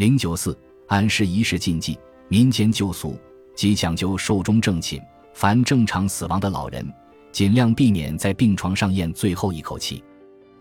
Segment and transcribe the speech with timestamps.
[0.00, 1.98] 零九四，安尸仪式禁忌，
[2.28, 3.18] 民间旧俗，
[3.54, 4.98] 即讲究寿终正寝。
[5.34, 6.90] 凡正常死亡的老人，
[7.30, 10.02] 尽量避免在病床上咽最后一口气。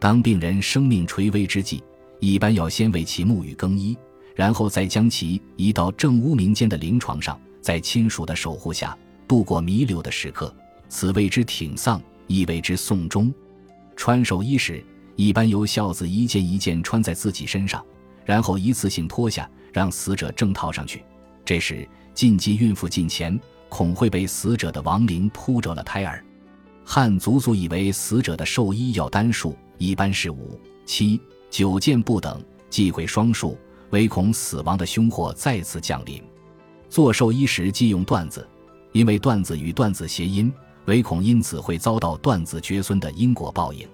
[0.00, 1.80] 当病人生命垂危之际，
[2.18, 3.96] 一般要先为其沐浴更衣，
[4.34, 8.98] 然后再将其移到正屋民间的灵床上，在亲属的守护下
[9.28, 10.52] 度过弥留的时刻。
[10.88, 13.32] 此谓之挺丧，亦谓之送终。
[13.94, 14.84] 穿寿衣时，
[15.14, 17.80] 一般由孝子一件一件穿在自己身上，
[18.28, 21.02] 然后一次性脱下，让死者正套上去。
[21.46, 23.40] 这时禁忌孕妇近前。
[23.70, 26.24] 恐会被死者的亡灵扑折了胎儿。
[26.86, 33.58] 汉族族以为死者的寿衣要单数，一般是五、七、九件不等，忌讳双数，
[33.90, 36.22] 唯恐死亡的凶祸再次降临。
[36.88, 38.48] 做寿衣时忌用缎子，
[38.92, 40.50] 因为缎子与缎子谐音，
[40.86, 43.86] 唯恐因此会遭到断子绝孙的因果报应。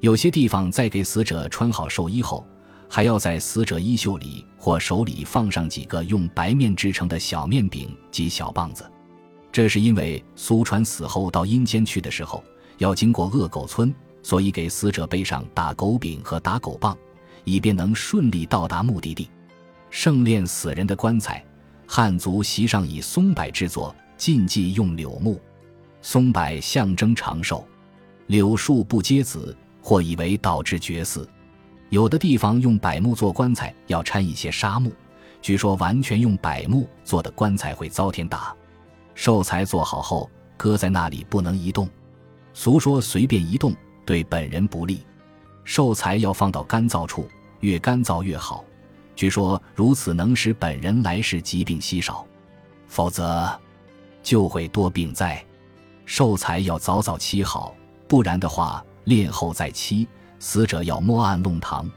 [0.00, 2.46] 有些地方在给死者穿好寿衣后，
[2.94, 8.84] 还要在死者衣袖里或手里放上几个用白面制成的小面饼及小棒子。
[9.50, 12.44] 这是因为苏传死后到阴间去的时候
[12.76, 16.94] 要经过恶狗村，所以给死者背上打狗饼和打狗棒，
[17.44, 19.26] 以便能顺利到达目的地。
[19.88, 21.42] 盛殓死人的棺材，
[21.86, 25.40] 汉族席上以松柏制作，禁忌用柳木。
[26.02, 27.66] 松柏象征长寿，
[28.26, 31.26] 柳树不结子，或以为导致绝嗣。
[31.92, 34.90] 有的地方用柏木做棺材要掺一些沙木，
[35.42, 38.56] 据说完全用柏木做的棺材会遭天打。
[39.14, 41.86] 寿材做好后，搁在那里不能移动。
[42.54, 43.74] 俗说随便移动
[44.06, 45.04] 对本人不利，
[45.64, 47.28] 寿材要放到干燥处，
[47.60, 48.64] 越干燥越好。
[49.14, 52.26] 据说如此能使本人来世疾病稀少，
[52.86, 53.46] 否则
[54.22, 55.44] 就会多病灾。
[56.06, 57.74] 寿材要早早沏好，
[58.08, 60.06] 不然的话殓后再沏，
[60.42, 61.88] 死者要摸案弄堂。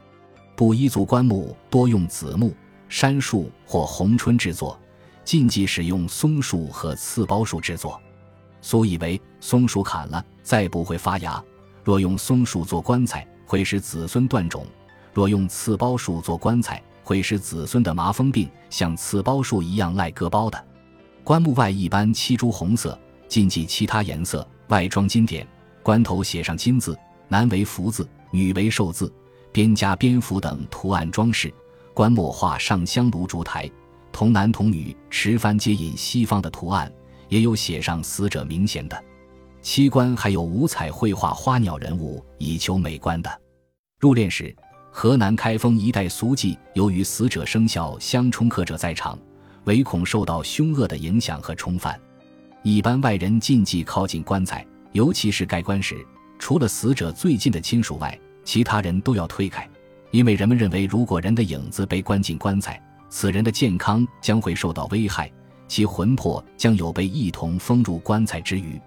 [0.55, 2.55] 布依族棺木多用紫木、
[2.87, 4.79] 杉树或红椿制作。
[5.23, 7.99] 禁忌使用松树和刺包树制作，
[8.61, 11.43] 苏以为松树砍了再不会发芽。
[11.83, 14.61] 若用松树做棺材，会使子孙断种；
[15.11, 20.63] 若用刺包树做棺材，会使子孙的麻风病像刺包树一样赖割包的。
[21.23, 22.95] 棺木外一般漆朱红色，
[23.27, 24.47] 禁忌其他颜色。
[24.67, 25.47] 外装金点，
[25.81, 26.95] 棺头写上金字，
[27.27, 29.11] 难为福字，女为寿字，
[29.51, 31.53] 边加蝙蝠等图案装饰。
[31.93, 33.69] 棺木画上香炉烛台。
[34.11, 36.91] 童男童女持幡接引西方的图案，
[37.27, 39.03] 也有写上死者名衔的。
[39.61, 43.41] 漆棺还有五彩绘画花鸟人物，以求美观的。
[43.99, 44.55] 入殓时，
[44.91, 49.19] 河南开封一带俗忌，由于死者生肖相冲克者在场，
[49.65, 51.99] 唯恐受到凶恶的影响和冲犯，
[52.63, 56.05] 一般外人禁忌靠近棺材，尤其是盖棺时，
[56.37, 59.67] 除了死者最近的亲属外，其他人都要推开，
[60.11, 65.31] 因为人们认为，如果人的影子被关进棺材，此人的健康将会受到危害，
[65.67, 68.79] 其魂魄将有被一同封入棺材之余。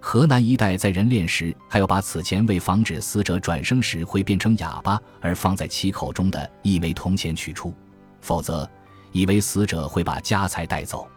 [0.00, 7.72] 河南一带在人殓时，还要把此前为防止死者转生时会变成哑巴而放在其口中的一枚铜钱取出，
[8.20, 8.68] 否则
[9.12, 11.08] 以为死者会把家财带走。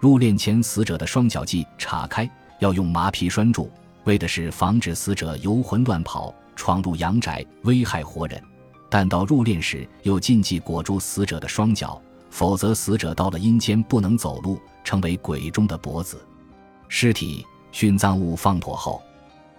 [0.00, 3.70] 入殓前，死者的双脚系岔开，要用麻皮拴住，
[4.04, 8.42] 为的是防止死者游魂乱跑，闯入阳宅危害活人。
[8.88, 12.00] 但到入殓时，又禁忌裹住死者的双脚，
[12.30, 16.24] 否则死者到了阴间不能走路，成为鬼中的脖子。
[16.88, 19.02] 尸体殉葬物放妥后，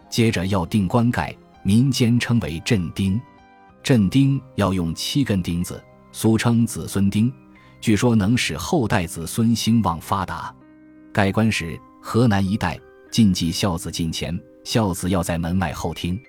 [0.10, 3.20] 接着要钉棺盖，民间称为镇钉。
[3.84, 7.32] 镇钉要用七根钉子，俗称子孙钉，
[7.82, 10.54] 据说能使后代子孙兴旺发达。
[11.12, 12.80] 盖棺时，河南一带
[13.16, 16.22] 禁忌孝子近前，孝子要在门外后听。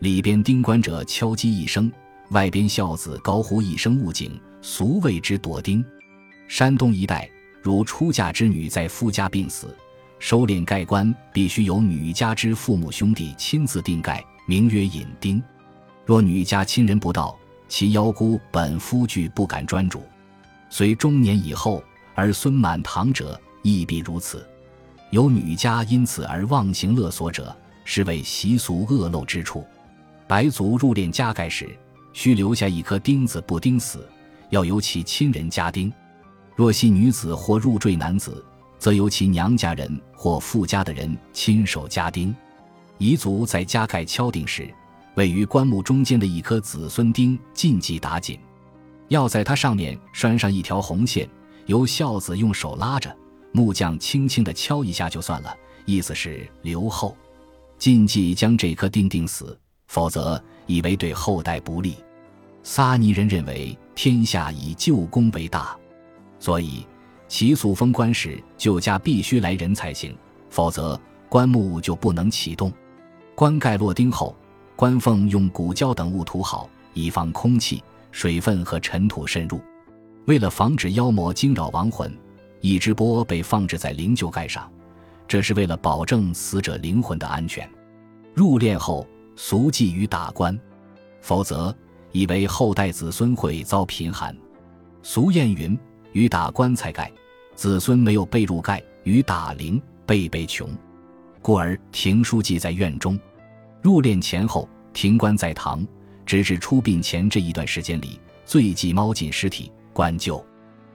[0.00, 1.88] 里边丁棺者敲击一声。
[2.30, 5.84] 外边孝子高呼一声“勿警”，俗谓之躲丁。
[6.48, 7.30] 山东一带，
[7.62, 9.76] 如出嫁之女在夫家病死，
[10.18, 15.40] 收敛盖棺必须由女家之父母兄弟亲自定盖，名曰引丁。
[16.04, 20.02] 若女家亲人不到，其妖姑本夫俱不敢专主。
[20.68, 21.80] 虽中年以后
[22.16, 24.44] 儿孙满堂者，亦必如此。
[25.10, 29.64] 有女家因此而忘行勒索者，是为习俗恶陋之处。
[30.26, 31.76] 白族入殓加盖时。
[32.16, 34.08] 需留下一颗钉子，不钉死，
[34.48, 35.90] 要由其亲人家钉；
[36.54, 38.40] 若系女子或入赘男子，
[38.78, 42.32] 则由其娘家人或富家的人亲手家钉。
[43.00, 44.72] 彝族在加盖敲定时，
[45.16, 48.38] 位于棺木中间的一颗子孙钉禁忌打紧，
[49.08, 51.28] 要在它上面拴上一条红线，
[51.66, 53.12] 由孝子用手拉着，
[53.56, 57.16] 木匠轻轻地敲一下就算了，意思是留后，
[57.78, 59.56] 禁忌将这颗钉钉死，
[59.86, 61.94] 否则以为对后代不利。
[62.64, 65.76] 撒尼人认为，天下以旧功为大，
[66.40, 66.84] 所以
[67.28, 70.12] 齐肃封官时，旧家必须来人才行，
[70.50, 72.72] 否则棺木就不能启动。
[73.36, 74.34] 棺盖落钉后，
[74.74, 77.80] 棺缝用骨胶等物涂好，以防空气、
[78.10, 79.60] 水分和尘土渗入。
[80.24, 82.12] 为了防止妖魔惊扰亡魂，
[82.64, 84.72] 一只钵被放置在灵柩盖上，
[85.28, 87.68] 这是为了保证死者灵魂的安全。
[88.32, 89.06] 入殓后，
[89.36, 90.58] 俗忌于打棺，
[91.20, 91.76] 否则。
[92.12, 94.34] 以为后代子孙会遭贫寒，
[95.02, 95.78] 俗谚云
[96.14, 97.12] ：“于打棺材盖，
[97.54, 100.70] 子孙没有被褥盖；于打灵，辈辈穷。”
[101.42, 103.18] 故而庭书记在院中。
[103.82, 105.86] 入殓前后，停棺在堂，
[106.24, 110.42] 直至出殡前这一段时间里，最忌猫进尸体棺柩。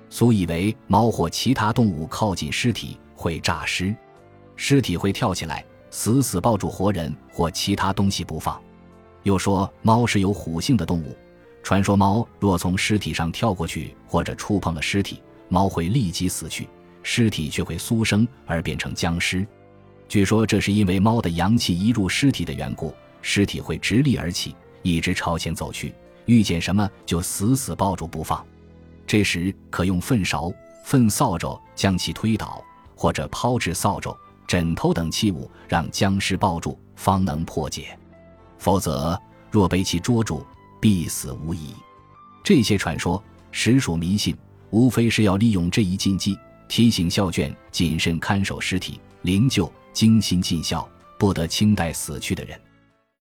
[0.09, 3.95] 俗以为猫或其他动物靠近尸体会诈尸，
[4.56, 8.59] 尸体会跳起来，死死抱住活人或其他东西不放。
[9.23, 11.15] 又说，猫是有虎性的动物。
[11.61, 16.67] 传说猫若从尸体上跳过去，或者触碰了尸体，猫会立即死去，
[17.03, 19.45] 尸体却会苏生而变成僵尸。
[20.07, 25.94] 据说这是因为猫的阳气一入尸体的缘故，尸体会直立而起，一直朝前走去，
[26.25, 28.44] 遇见什么就死死抱住不放。
[29.09, 30.53] 这时可用粪勺、
[30.83, 32.63] 粪扫帚将其推倒，
[32.95, 34.15] 或者抛掷扫帚、
[34.47, 37.97] 枕头等器物，让僵尸抱住，方能破解。
[38.59, 39.19] 否则，
[39.50, 40.45] 若被其捉住，
[40.79, 41.73] 必死无疑。
[42.44, 43.19] 这些传说
[43.51, 44.38] 实属迷信，
[44.69, 52.62] 无非是要利用这一禁忌，提醒孝眷谨慎看守尸体灵柩，精心尽孝，不得轻待死去的人。